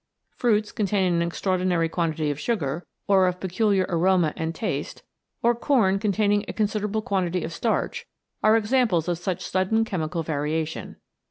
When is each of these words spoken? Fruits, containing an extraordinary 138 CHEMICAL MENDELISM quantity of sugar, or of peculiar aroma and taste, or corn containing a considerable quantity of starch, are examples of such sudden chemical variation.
Fruits, 0.35 0.71
containing 0.71 1.13
an 1.13 1.21
extraordinary 1.21 1.87
138 1.87 2.35
CHEMICAL 2.35 2.65
MENDELISM 2.67 2.87
quantity 3.03 3.05
of 3.05 3.05
sugar, 3.05 3.07
or 3.19 3.27
of 3.27 3.39
peculiar 3.39 3.85
aroma 3.87 4.33
and 4.35 4.55
taste, 4.55 5.03
or 5.43 5.53
corn 5.53 5.99
containing 5.99 6.43
a 6.47 6.53
considerable 6.53 7.03
quantity 7.03 7.43
of 7.43 7.53
starch, 7.53 8.07
are 8.41 8.57
examples 8.57 9.07
of 9.07 9.19
such 9.19 9.45
sudden 9.45 9.85
chemical 9.85 10.23
variation. 10.23 10.95